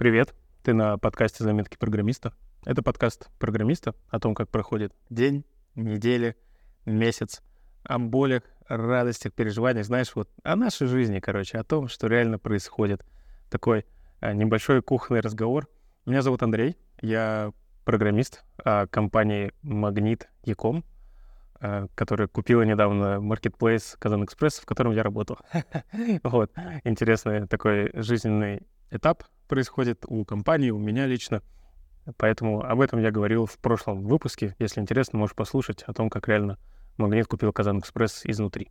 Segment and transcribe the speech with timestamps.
[0.00, 2.32] Привет, ты на подкасте «Заметки программиста».
[2.64, 6.36] Это подкаст программиста о том, как проходит день, неделя,
[6.86, 7.42] месяц,
[7.82, 13.04] о болях, радостях, переживаниях, знаешь, вот о нашей жизни, короче, о том, что реально происходит.
[13.50, 13.84] Такой
[14.20, 15.68] а, небольшой кухонный разговор.
[16.06, 17.52] Меня зовут Андрей, я
[17.84, 20.82] программист а, компании Магнит Яком,
[21.56, 25.36] а, которая купила недавно marketplace Казан Экспресс, в котором я работал.
[26.22, 26.52] Вот,
[26.84, 31.42] интересный такой жизненный этап происходит у компании, у меня лично.
[32.16, 34.54] Поэтому об этом я говорил в прошлом выпуске.
[34.58, 36.58] Если интересно, можешь послушать о том, как реально
[36.96, 38.70] Магнит купил Казан Экспресс изнутри.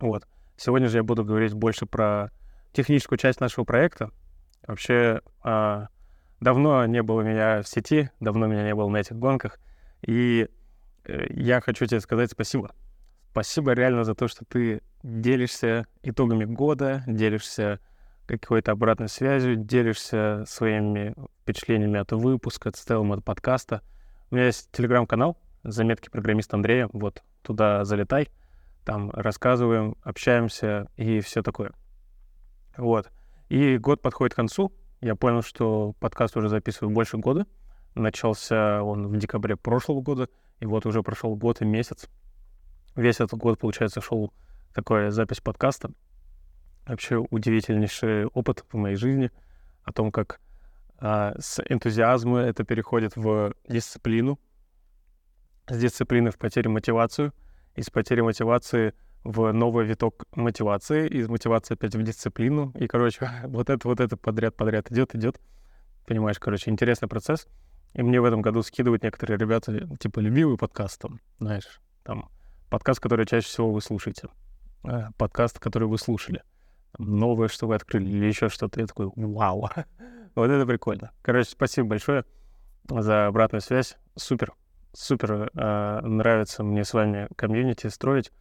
[0.00, 0.26] Вот.
[0.56, 2.30] Сегодня же я буду говорить больше про
[2.72, 4.10] техническую часть нашего проекта.
[4.66, 5.88] Вообще, а,
[6.40, 9.58] давно не было меня в сети, давно меня не было на этих гонках.
[10.02, 10.48] И
[11.04, 12.72] э, я хочу тебе сказать спасибо.
[13.30, 17.80] Спасибо реально за то, что ты делишься итогами года, делишься
[18.36, 23.82] какой-то обратной связью, делишься своими впечатлениями от выпуска, в целом от подкаста.
[24.30, 26.90] У меня есть телеграм-канал «Заметки программиста Андрея».
[26.92, 28.28] Вот туда залетай,
[28.84, 31.72] там рассказываем, общаемся и все такое.
[32.76, 33.10] Вот.
[33.48, 34.72] И год подходит к концу.
[35.00, 37.46] Я понял, что подкаст уже записываю больше года.
[37.94, 40.28] Начался он в декабре прошлого года,
[40.60, 42.08] и вот уже прошел год и месяц.
[42.94, 44.32] Весь этот год, получается, шел
[44.74, 45.90] такая запись подкаста
[46.88, 49.30] вообще удивительнейший опыт в моей жизни
[49.84, 50.40] о том, как
[50.98, 54.38] а, с энтузиазма это переходит в дисциплину,
[55.68, 57.32] с дисциплины в потерю мотивацию,
[57.76, 62.72] из потери мотивации в новый виток мотивации, из мотивации опять в дисциплину.
[62.74, 65.40] И, короче, вот это, вот это подряд-подряд идет, идет.
[66.06, 67.46] Понимаешь, короче, интересный процесс.
[67.94, 72.28] И мне в этом году скидывают некоторые ребята, типа, любимый подкаст, там, знаешь, там,
[72.70, 74.28] подкаст, который чаще всего вы слушаете,
[74.84, 76.42] э, подкаст, который вы слушали
[76.96, 78.80] новое, что вы открыли, или еще что-то.
[78.80, 79.68] Я такой, вау,
[80.34, 81.12] вот это прикольно.
[81.22, 82.24] Короче, спасибо большое
[82.88, 83.96] за обратную связь.
[84.16, 84.54] Супер,
[84.92, 88.32] супер э, нравится мне с вами комьюнити строить.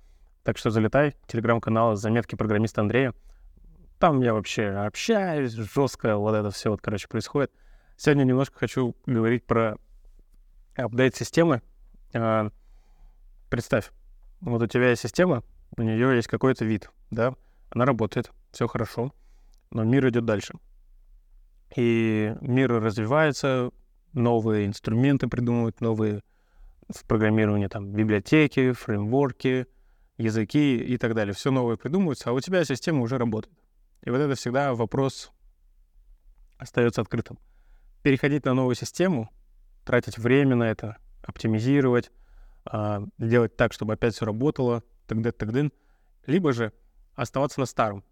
[0.44, 3.14] Так что залетай, телеграм-канал «Заметки программиста Андрея».
[4.00, 7.52] Там я вообще общаюсь, жестко вот это все вот, короче, происходит.
[7.98, 9.78] Сегодня немножко хочу говорить про
[10.76, 11.62] апдейт системы.
[12.14, 12.50] Э,
[13.50, 13.92] представь,
[14.40, 15.44] вот у тебя есть система,
[15.76, 17.34] у нее есть какой-то вид, да,
[17.70, 19.14] она работает, все хорошо,
[19.72, 20.54] но мир идет дальше.
[21.76, 23.72] И мир развивается,
[24.14, 26.24] новые инструменты придумывают, новые
[26.90, 29.68] в программировании там библиотеки, фреймворки,
[30.18, 31.34] языки и так далее.
[31.34, 33.56] Все новое придумывается, а у тебя система уже работает.
[34.04, 35.32] И вот это всегда вопрос
[36.58, 37.38] остается открытым.
[38.04, 39.30] Переходить на новую систему,
[39.86, 42.12] тратить время на это, оптимизировать,
[42.66, 45.70] а, делать так, чтобы опять все работало, тогда, тогда,
[46.26, 46.72] либо же
[47.18, 48.04] оставаться на старом.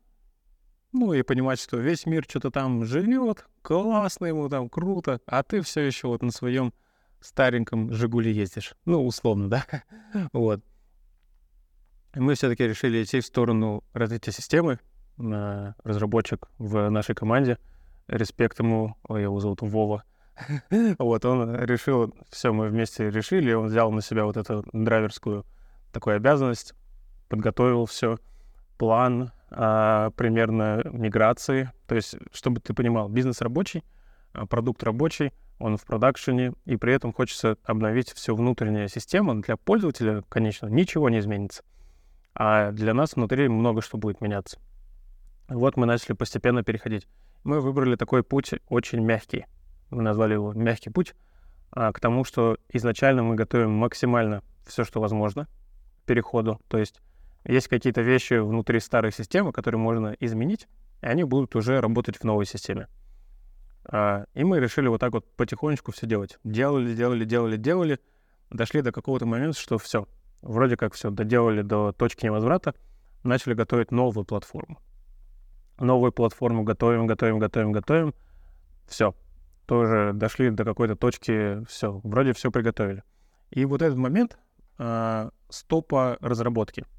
[0.92, 5.62] Ну и понимать, что весь мир что-то там живет, классно ему там, круто, а ты
[5.62, 6.74] все еще вот на своем
[7.22, 8.76] стареньком Жигуле ездишь.
[8.86, 9.66] Ну, условно, да?
[10.34, 10.62] вот.
[12.14, 14.80] И мы все-таки решили идти в сторону развития системы.
[15.18, 17.58] Разработчик в нашей команде,
[18.08, 20.04] респект ему, его зовут Вова,
[21.00, 25.46] вот, он решил, все, мы вместе решили, он взял на себя вот эту драйверскую
[25.92, 26.74] такую обязанность,
[27.30, 28.20] подготовил все,
[28.78, 31.72] план а, примерно миграции.
[31.88, 33.84] То есть, чтобы ты понимал, бизнес рабочий,
[34.34, 39.36] а, продукт рабочий, он в продакшене, и при этом хочется обновить всю внутреннюю систему.
[39.36, 41.64] Для пользователя, конечно, ничего не изменится.
[42.34, 44.60] А для нас внутри много что будет меняться.
[45.48, 47.08] Вот мы начали постепенно переходить.
[47.44, 49.46] Мы выбрали такой путь очень мягкий.
[49.92, 51.16] Мы назвали его «мягкий путь»,
[51.72, 55.48] а, к тому, что изначально мы готовим максимально все, что возможно
[56.02, 56.60] к переходу.
[56.68, 57.02] То есть
[57.46, 60.68] есть какие-то вещи внутри старой системы, которые можно изменить,
[61.02, 62.88] и они будут уже работать в новой системе.
[63.86, 66.40] А, и мы решили вот так вот потихонечку все делать.
[66.44, 68.00] Делали, делали, делали, делали.
[68.50, 70.08] Дошли до какого-то момента, что все,
[70.42, 72.74] вроде как все, доделали до точки невозврата,
[73.24, 74.80] начали готовить новую платформу.
[75.80, 78.14] Новую платформу готовим, готовим, готовим, готовим.
[78.88, 79.14] Все,
[79.66, 83.04] тоже дошли до какой-то точки, все, вроде все приготовили.
[83.52, 84.38] И вот этот момент
[84.80, 86.86] э, стопа разработки—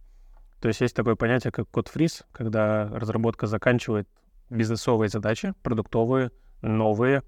[0.61, 4.09] то есть есть такое понятие, как код фриз, когда разработка заканчивает
[4.49, 6.31] бизнесовые задачи, продуктовые,
[6.63, 7.23] новые,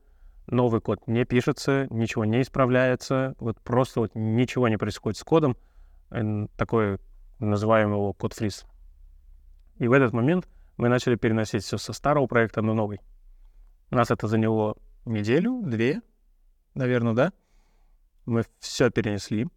[0.47, 5.57] новый код не пишется, ничего не исправляется, вот просто вот ничего не происходит с кодом,
[6.57, 6.99] такой
[7.39, 8.65] называемый его код фриз.
[9.79, 13.01] И в этот момент мы начали переносить все со старого проекта на новый.
[13.91, 16.01] У нас это заняло неделю, две,
[16.75, 17.33] наверное, да?
[18.27, 19.49] Мы все перенесли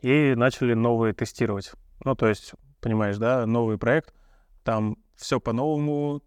[0.00, 1.72] и начали новые тестировать.
[2.04, 4.14] Ну, то есть, понимаешь, да, новый проект,
[4.62, 6.22] там все по-новому,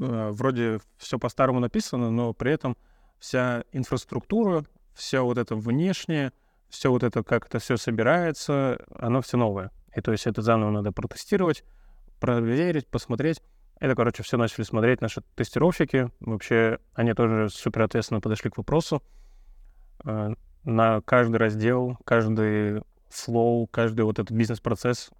[0.00, 2.76] э, вроде все по-старому написано, но при этом
[3.18, 4.64] вся инфраструктура,
[4.94, 6.32] все вот это внешнее,
[6.68, 9.70] все вот это, как это все собирается, оно все новое.
[9.94, 11.64] И то есть это заново надо протестировать,
[12.20, 13.42] проверить, посмотреть.
[13.78, 16.10] Это, короче, все начали смотреть наши тестировщики.
[16.20, 19.02] Вообще, они тоже супер ответственно подошли к вопросу.
[20.04, 20.34] Э,
[20.64, 25.10] на каждый раздел, каждый флоу, каждый вот этот бизнес-процесс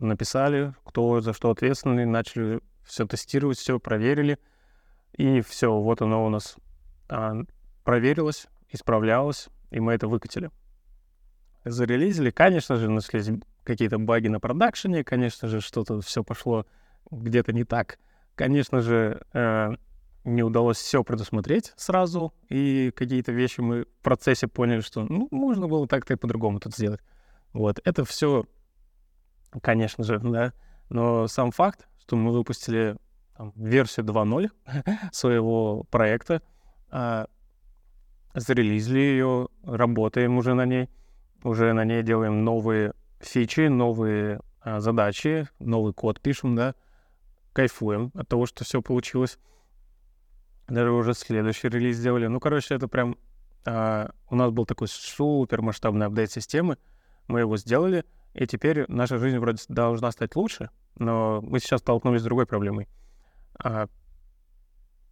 [0.00, 4.38] написали, кто за что ответственный, начали все тестировать, все проверили.
[5.16, 6.56] И все, вот оно у нас
[7.08, 7.34] а,
[7.84, 10.50] проверилось, исправлялось, и мы это выкатили.
[11.64, 13.30] Зарелизили, конечно же, нашлись
[13.64, 16.66] какие-то баги на продакшене, конечно же, что-то все пошло
[17.10, 17.98] где-то не так.
[18.34, 19.70] Конечно же, э,
[20.24, 25.68] не удалось все предусмотреть сразу, и какие-то вещи мы в процессе поняли, что ну, можно
[25.68, 27.00] было так-то и по-другому тут сделать.
[27.52, 28.44] Вот, это все,
[29.62, 30.52] конечно же, да,
[30.88, 32.96] но сам факт, что мы выпустили
[33.36, 34.50] там, версию 2.0
[35.12, 36.42] своего проекта,
[36.90, 37.26] э,
[38.34, 40.88] зарелизили ее, работаем уже на ней,
[41.42, 46.74] уже на ней делаем новые фичи, новые а, задачи, новый код пишем, да,
[47.52, 49.38] кайфуем от того, что все получилось.
[50.68, 52.26] Даже уже следующий релиз сделали.
[52.26, 53.16] Ну, короче, это прям...
[53.66, 56.78] А, у нас был такой супер масштабный апдейт системы.
[57.26, 58.04] Мы его сделали,
[58.34, 62.88] и теперь наша жизнь вроде должна стать лучше, но мы сейчас столкнулись с другой проблемой.
[63.58, 63.88] А,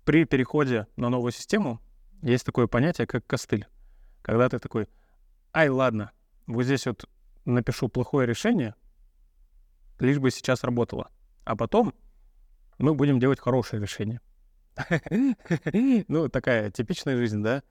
[0.05, 1.81] при переходе на новую систему
[2.23, 3.67] есть такое понятие, как костыль.
[4.23, 4.88] Когда ты такой,
[5.53, 6.12] ай, ладно,
[6.47, 7.09] вот здесь вот
[7.44, 8.75] напишу плохое решение,
[9.99, 11.11] лишь бы сейчас работало.
[11.44, 11.94] А потом
[12.79, 14.21] мы будем делать хорошее решение.
[16.09, 17.62] Ну, такая типичная жизнь, да?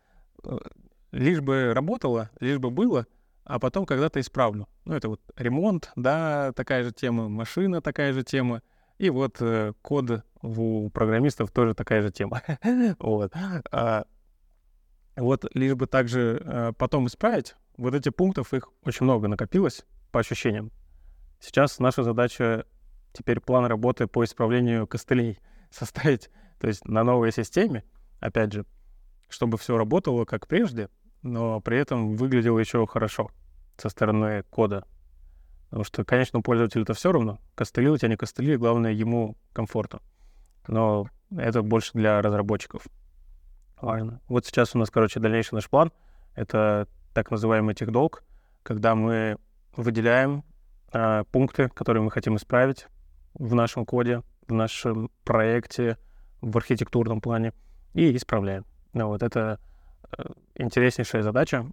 [1.12, 3.08] Лишь бы работало, лишь бы было,
[3.48, 4.68] а потом когда-то исправлю.
[4.84, 8.62] Ну, это вот ремонт, да, такая же тема, машина такая же тема,
[8.98, 12.42] и вот э, код у программистов тоже такая же тема.
[13.00, 13.34] вот.
[13.72, 14.06] А,
[15.16, 20.20] вот лишь бы также э, потом исправить, вот этих пунктов, их очень много накопилось, по
[20.20, 20.72] ощущениям.
[21.40, 22.66] Сейчас наша задача
[23.14, 25.40] теперь план работы по исправлению костылей
[25.72, 26.30] составить,
[26.60, 27.86] то есть на новой системе,
[28.20, 28.66] опять же,
[29.30, 30.90] чтобы все работало как прежде,
[31.22, 33.32] но при этом выглядело еще хорошо
[33.78, 34.86] со стороны кода.
[35.70, 37.40] Потому что, конечно, пользователю это все равно.
[37.56, 40.00] Костыли у тебя не костыли, главное ему комфортно.
[40.68, 42.84] Но это больше для разработчиков.
[43.82, 44.22] Важно.
[44.28, 45.92] Вот сейчас у нас, короче, дальнейший наш план—
[46.36, 48.24] это так называемый техдолг,
[48.64, 49.38] когда мы
[49.76, 50.44] выделяем
[50.94, 52.88] э, пункты, которые мы хотим исправить
[53.34, 55.98] в нашем коде, в нашем проекте,
[56.42, 57.54] в архитектурном плане,
[57.94, 58.66] и исправляем.
[58.94, 59.60] Ну, вот это
[60.56, 61.66] интереснейшая задача,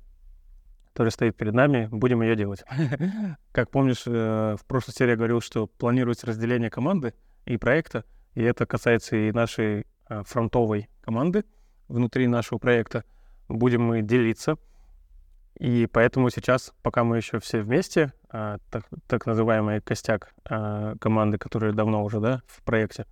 [0.92, 2.64] которая стоит перед нами, будем ее делать.
[3.52, 7.14] Как помнишь, э, в прошлой серии я говорил, что планируется разделение команды
[7.46, 8.04] и проекта,
[8.34, 11.44] и это касается и нашей э, фронтовой команды
[11.88, 13.04] внутри нашего проекта.
[13.48, 14.56] Будем мы делиться
[15.58, 22.02] и поэтому сейчас, пока мы еще все вместе, так, так называемый костяк команды, которые давно
[22.02, 23.06] уже, да, в проекте,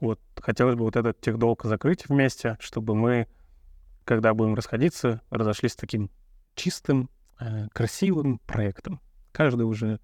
[0.00, 3.26] вот хотелось бы вот этот техдолг закрыть вместе, чтобы мы,
[4.06, 6.10] когда будем расходиться, разошлись с таким
[6.54, 9.00] чистым, а, красивым проектом.
[9.32, 10.00] Каждый уже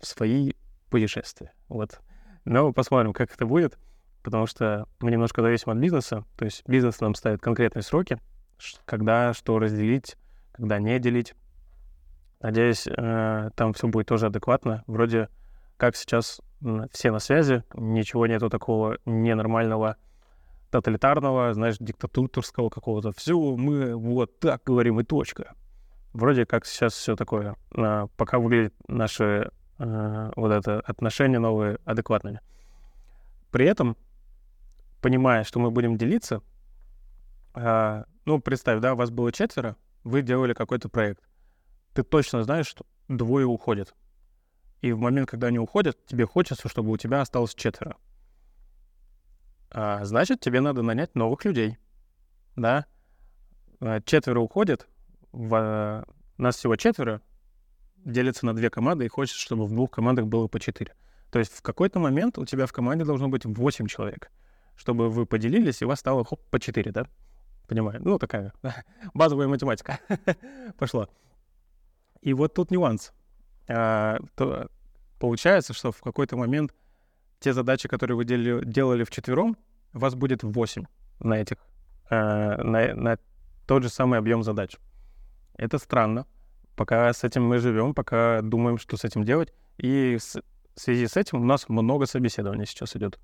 [0.00, 0.52] в свои
[0.90, 1.52] путешествия.
[1.68, 2.00] Вот.
[2.44, 3.78] Но посмотрим, как это будет,
[4.22, 6.24] потому что мы немножко зависим от бизнеса.
[6.36, 8.18] То есть бизнес нам ставит конкретные сроки,
[8.84, 10.16] когда что разделить,
[10.52, 11.34] когда не делить.
[12.40, 14.82] Надеюсь, э, там все будет тоже адекватно.
[14.86, 15.28] Вроде
[15.76, 16.40] как сейчас
[16.90, 19.96] все на связи, ничего нету такого ненормального,
[20.74, 23.12] тоталитарного, знаешь, диктатурского какого-то.
[23.12, 25.54] Все, мы вот так говорим и точка.
[26.12, 32.40] Вроде как сейчас все такое, э, пока выглядит наши э, вот это отношения новые адекватными.
[33.52, 33.96] При этом,
[35.00, 36.42] понимая, что мы будем делиться,
[37.54, 41.22] э, ну, представь, да, у вас было четверо, вы делали какой-то проект.
[41.92, 43.94] Ты точно знаешь, что двое уходят.
[44.80, 47.96] И в момент, когда они уходят, тебе хочется, чтобы у тебя осталось четверо.
[49.74, 51.78] А, значит, тебе надо нанять новых людей.
[52.54, 52.86] Да?
[53.80, 54.86] А, четверо уходят,
[55.32, 56.04] в, а,
[56.38, 57.20] нас всего четверо,
[58.04, 60.94] делится на две команды, и хочется, чтобы в двух командах было по четыре.
[61.32, 64.30] То есть в какой-то момент у тебя в команде должно быть восемь человек,
[64.76, 67.06] чтобы вы поделились, и у вас стало хоп, по четыре, да?
[67.66, 68.00] Понимаю.
[68.04, 68.52] Ну, такая
[69.14, 69.98] базовая математика
[70.78, 71.08] пошла.
[72.20, 73.12] И вот тут нюанс.
[73.66, 74.70] А, то,
[75.18, 76.72] получается, что в какой-то момент
[77.44, 79.56] те задачи, которые вы делали, делали вчетвером,
[79.92, 80.84] вас будет 8
[81.20, 81.58] на этих,
[82.08, 83.18] а, на, на
[83.66, 84.76] тот же самый объем задач.
[85.58, 86.26] Это странно.
[86.74, 89.52] Пока с этим мы живем, пока думаем, что с этим делать.
[89.76, 93.20] И в связи с этим у нас много собеседований сейчас идет.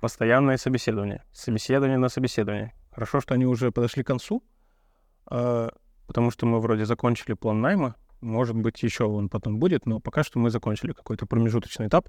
[0.00, 2.72] постоянное собеседование, собеседование на собеседование.
[2.92, 4.44] Хорошо, что они уже подошли к концу,
[5.30, 5.70] э,
[6.06, 10.22] потому что мы вроде закончили план найма, может быть, еще он потом будет, но пока
[10.22, 12.08] что мы закончили какой-то промежуточный этап.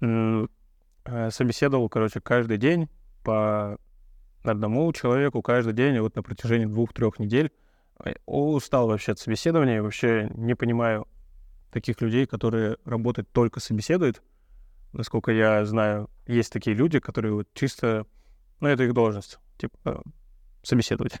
[0.00, 2.88] Э, собеседовал, короче, каждый день
[3.22, 3.78] по
[4.42, 7.52] одному человеку каждый день, вот на протяжении двух-трех недель.
[8.26, 11.08] Устал вообще от собеседования, вообще не понимаю
[11.70, 14.22] таких людей, которые работают только собеседуют.
[14.92, 18.06] Насколько я знаю, есть такие люди, которые вот чисто,
[18.60, 20.02] ну, это их должность, типа
[20.62, 21.20] собеседовать.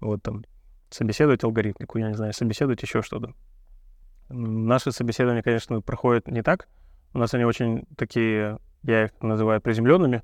[0.00, 0.44] Вот там
[0.90, 3.34] собеседовать алгоритмику, я не знаю, собеседовать еще что-то.
[4.28, 6.68] Наши собеседования, конечно, проходят не так.
[7.12, 10.22] У нас они очень такие, я их называю приземленными.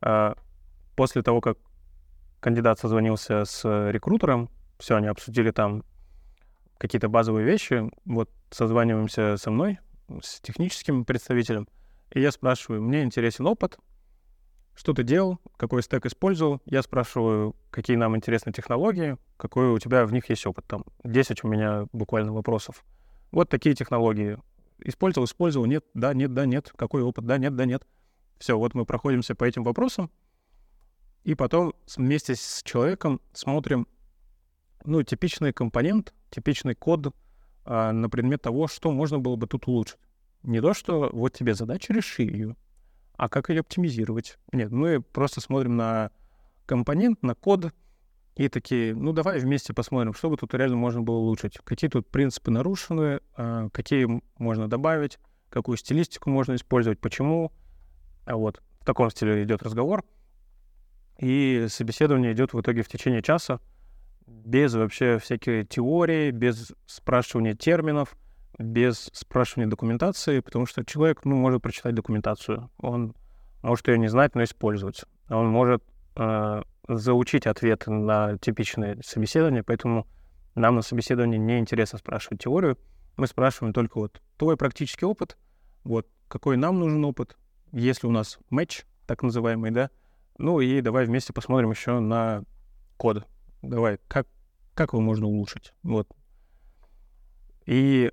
[0.00, 0.34] А
[0.96, 1.58] после того, как
[2.40, 5.84] кандидат созвонился с рекрутером, все, они обсудили там
[6.78, 9.78] какие-то базовые вещи, вот созваниваемся со мной,
[10.22, 11.66] с техническим представителем,
[12.12, 13.78] и я спрашиваю, мне интересен опыт,
[14.74, 16.62] что ты делал, какой стек использовал.
[16.64, 20.66] Я спрашиваю, какие нам интересны технологии, какой у тебя в них есть опыт.
[20.66, 22.84] Там 10 у меня буквально вопросов.
[23.32, 24.38] Вот такие технологии.
[24.84, 26.72] Использовал, использовал, нет, да, нет, да, нет.
[26.76, 27.86] Какой опыт, да, нет, да, нет.
[28.38, 30.10] Все, вот мы проходимся по этим вопросам,
[31.24, 33.86] и потом вместе с человеком смотрим,
[34.84, 37.14] ну, типичный компонент, типичный код
[37.64, 39.98] а, на предмет того, что можно было бы тут улучшить.
[40.42, 42.56] Не то, что вот тебе задача, реши ее,
[43.16, 44.38] а как ее оптимизировать.
[44.52, 46.12] Нет, мы просто смотрим на
[46.64, 47.74] компонент, на код,
[48.38, 51.58] и такие, ну давай вместе посмотрим, что бы тут реально можно было улучшить.
[51.64, 55.18] Какие тут принципы нарушены, а, какие можно добавить,
[55.50, 57.52] какую стилистику можно использовать, почему.
[58.24, 60.04] А вот в таком стиле идет разговор.
[61.18, 63.60] И собеседование идет в итоге в течение часа,
[64.26, 68.16] без вообще всякой теории, без спрашивания терминов—
[68.58, 72.70] без спрашивания документации, потому что человек ну, может прочитать документацию.
[72.78, 73.14] Он
[73.62, 75.04] может ее не знать, но использовать.
[75.28, 75.82] Он может
[76.16, 80.06] э, заучить ответы на типичные собеседования, поэтому
[80.54, 82.78] нам на собеседовании не интересно спрашивать теорию.
[83.16, 85.36] Мы спрашиваем только вот твой практический опыт,
[85.84, 87.36] вот какой нам нужен опыт,
[87.72, 89.90] если у нас матч, так называемый, да,
[90.38, 92.42] ну и давай вместе посмотрим еще на
[92.96, 93.26] код.
[93.62, 94.26] Давай, как,
[94.74, 96.08] как его можно улучшить, вот.
[97.66, 98.10] И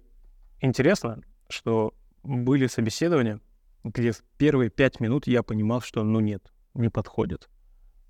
[0.66, 3.40] Интересно, что были собеседования,
[3.84, 7.50] где в первые пять минут я понимал, что ну нет, не подходит.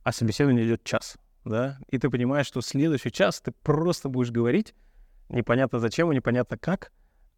[0.05, 4.75] А собеседование идет час, да, и ты понимаешь, что следующий час ты просто будешь говорить,
[5.29, 6.91] непонятно зачем и непонятно как,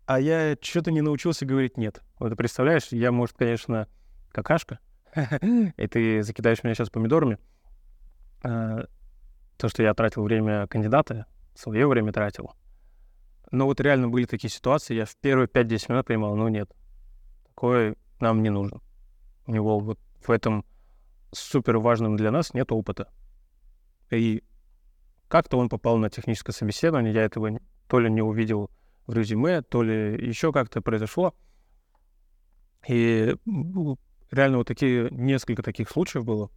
[0.05, 2.01] а я что-то не научился говорить нет.
[2.19, 3.87] Вот ты представляешь, я, может, конечно,
[4.33, 4.79] какашка,
[5.15, 7.39] и ты закидаешь меня сейчас помидорами,
[8.43, 8.87] а,
[9.55, 12.51] то, что я тратил время кандидата, свое время тратил,
[13.49, 16.69] но вот реально были такие ситуации, я в первые 5-10 минут понимал, ну нет,
[17.47, 18.81] такое нам не нужно.
[19.45, 20.65] У него вот в этом
[21.31, 23.11] супер важном для нас нет опыта.
[24.09, 24.43] И
[25.27, 28.69] как-то он попал на техническое собеседование, я этого то ли не увидел
[29.05, 31.33] в резюме, то ли еще как-то произошло.
[32.87, 33.35] И
[34.31, 36.49] реально вот такие, несколько таких случаев было.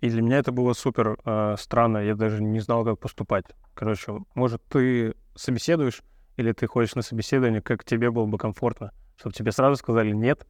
[0.00, 3.46] И для меня это было супер э, странно, я даже не знал, как поступать.
[3.74, 6.02] Короче, может, ты собеседуешь,
[6.36, 10.46] или ты ходишь на собеседование, как тебе было бы комфортно, чтобы тебе сразу сказали «нет»,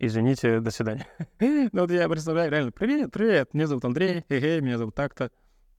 [0.00, 1.06] извините, до свидания.
[1.40, 5.30] ну вот я представляю реально, привет, привет, меня зовут Андрей, эй, меня зовут так-то.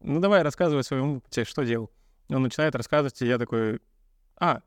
[0.01, 1.91] Ну давай, рассказывай своему опыте, что делал.
[2.29, 3.81] Он начинает рассказывать, и я такой,
[4.37, 4.61] а,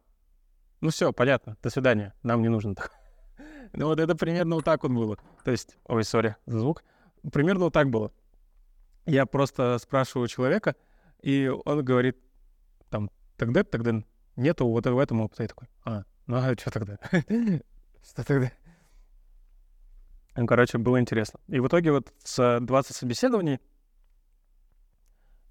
[0.81, 2.93] ну все, понятно, до свидания, нам не нужно так.
[3.73, 5.17] ну вот это примерно вот так вот было.
[5.45, 6.83] То есть, ой, сори за звук.
[7.33, 8.13] Примерно вот так было.
[9.07, 10.77] Я просто спрашиваю человека,
[11.23, 12.19] и он говорит,
[12.91, 14.03] там, тогда, тогда
[14.37, 15.43] нету вот в этом опыта.
[15.45, 16.99] Я такой, а, ну а что тогда?
[18.03, 18.53] Что тогда?
[20.35, 21.41] Короче, было интересно.
[21.49, 23.61] И в итоге вот с 20 собеседований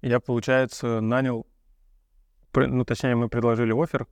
[0.00, 1.46] я, получается, нанял,
[2.54, 4.08] ну, точнее, мы предложили офер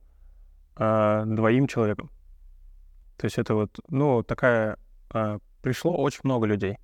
[0.75, 2.09] а, двоим человекам.
[3.17, 4.77] То есть это вот, ну, такая...
[5.09, 6.77] А, пришло очень много людей.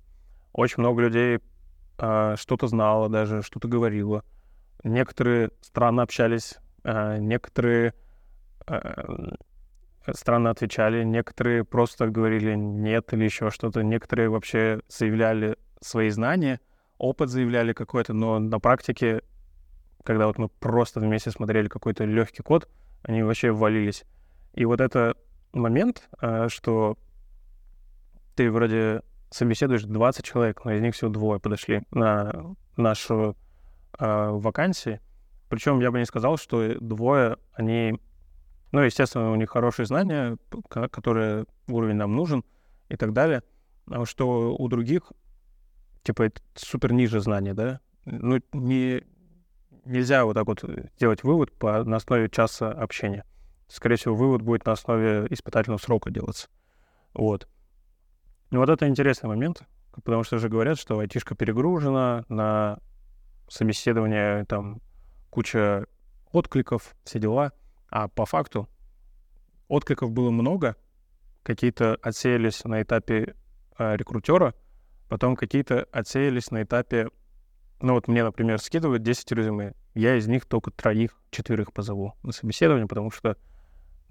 [0.52, 1.40] Очень много людей
[1.96, 4.22] а, что-то знало даже, что-то говорило.
[4.84, 7.94] Некоторые странно общались, а, некоторые
[10.14, 16.60] странно отвечали, некоторые просто говорили нет или еще что-то, некоторые вообще заявляли свои знания,
[16.98, 19.22] опыт заявляли какой-то, но на практике,
[20.04, 22.68] когда вот мы просто вместе смотрели какой-то легкий код,
[23.02, 24.04] они вообще ввалились.
[24.54, 25.14] И вот это
[25.52, 26.08] момент,
[26.48, 26.96] что
[28.34, 33.36] ты вроде собеседуешь 20 человек, но из них всего двое подошли на нашу
[33.98, 35.00] э, вакансию.
[35.48, 38.00] Причем я бы не сказал, что двое, они,
[38.72, 40.36] ну, естественно, у них хорошие знания,
[40.90, 42.44] которые уровень нам нужен
[42.88, 43.42] и так далее.
[43.90, 45.12] а что у других,
[46.02, 47.80] типа, это супер ниже знания, да?
[48.04, 49.02] Ну, не,
[49.84, 50.64] нельзя вот так вот
[50.98, 53.24] делать вывод по, на основе часа общения.
[53.68, 56.48] Скорее всего, вывод будет на основе испытательного срока делаться.
[57.14, 57.48] Вот.
[58.50, 59.62] Ну, вот это интересный момент,
[60.04, 62.78] потому что же говорят, что айтишка перегружена, на
[63.48, 64.80] собеседование там
[65.30, 65.86] куча
[66.32, 67.52] откликов, все дела.
[67.90, 68.68] А по факту
[69.68, 70.76] откликов было много,
[71.42, 73.34] какие-то отсеялись на этапе
[73.78, 74.54] э, рекрутера,
[75.08, 77.08] потом какие-то отсеялись на этапе,
[77.80, 82.32] ну вот мне, например, скидывают 10 резюме, я из них только троих, четверых позову на
[82.32, 83.36] собеседование, потому что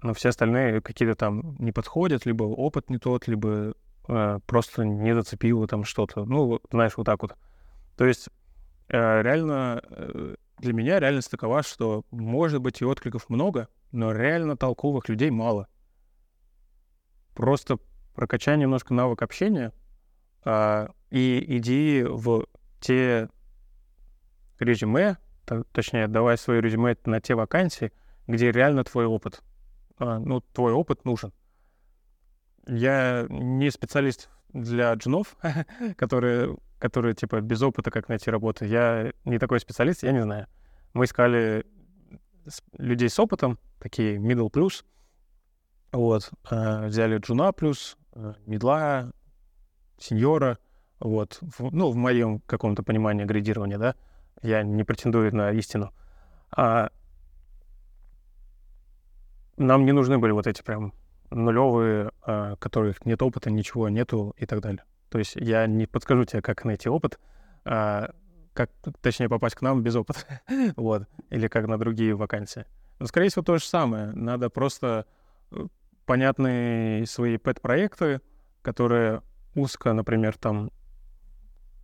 [0.02, 3.74] ну, все остальные какие-то там не подходят, либо опыт не тот, либо
[4.08, 6.26] э, просто не зацепило там что-то.
[6.26, 7.36] Ну, знаешь, вот так вот.
[7.96, 8.30] То есть
[8.90, 14.58] э, реально э, для меня реальность такова, что может быть и откликов много, но реально
[14.58, 15.68] толковых людей мало.
[17.34, 17.78] Просто
[18.16, 19.72] прокачай немножко навык общения
[20.44, 22.48] а, и иди в
[22.80, 23.30] те
[24.60, 25.18] резюме,
[25.72, 27.92] точнее, давай свои резюме на те вакансии,
[28.26, 29.44] где реально твой опыт.
[30.00, 31.32] А, ну, твой опыт нужен.
[32.68, 35.38] Я не специалист для джунов,
[35.98, 38.66] которые которые, типа, без опыта, как найти работу.
[38.66, 40.48] Я не такой специалист, я не знаю.
[40.94, 41.66] Мы искали
[42.78, 44.84] людей с опытом, такие middle plus,
[45.92, 49.12] вот, э, взяли джуна плюс, э, мидла,
[49.98, 50.58] сеньора,
[51.00, 53.96] вот, в, ну, в моем каком-то понимании градирования, да,
[54.42, 55.92] я не претендую на истину.
[56.52, 56.90] А
[59.58, 60.94] нам не нужны были вот эти прям
[61.30, 64.84] нулевые, э, которых нет опыта, ничего нету и так далее.
[65.10, 67.20] То есть я не подскажу тебе, как найти опыт,
[67.66, 68.12] а,
[68.54, 68.72] как,
[69.02, 70.42] точнее, попасть к нам без опыта,
[70.76, 72.66] вот, или как на другие вакансии.
[73.00, 74.08] Но, скорее всего, то же самое.
[74.14, 75.06] Надо просто
[75.52, 75.68] э,
[76.06, 78.22] понятные свои пэт-проекты,
[78.64, 79.22] которые
[79.54, 80.72] узко, например, там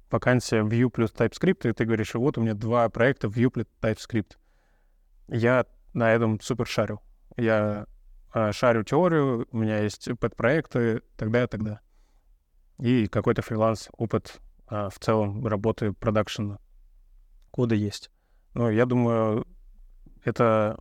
[0.09, 4.37] вакансия Vue плюс TypeScript, и ты говоришь, вот у меня два проекта Vue плюс TypeScript.
[5.27, 7.01] Я на этом супер шарю.
[7.37, 7.85] Я
[8.33, 11.81] э, шарю теорию, у меня есть пэт-проекты, тогда и тогда
[12.83, 16.59] и какой-то фриланс, опыт а, в целом работы продакшена
[17.49, 18.11] кода есть.
[18.53, 19.47] Но я думаю,
[20.25, 20.77] это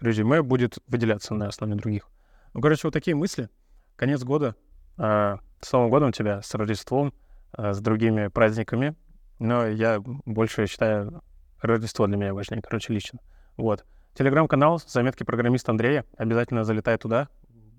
[0.00, 2.08] резюме будет выделяться на основе других.
[2.52, 3.48] Ну, короче, вот такие мысли.
[3.94, 4.56] Конец года.
[4.96, 7.14] А, с Новым годом тебя, с Рождеством,
[7.52, 8.96] а, с другими праздниками.
[9.38, 11.22] Но я больше считаю,
[11.60, 13.20] Рождество для меня важнее, короче, лично.
[13.56, 13.86] Вот.
[14.14, 16.04] Телеграм-канал «Заметки программиста Андрея».
[16.16, 17.28] Обязательно залетай туда.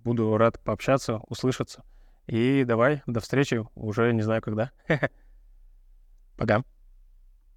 [0.06, 1.84] Буду рад пообщаться, услышаться.
[2.30, 4.70] И давай, до встречи, уже не знаю когда.
[6.38, 6.64] Пока.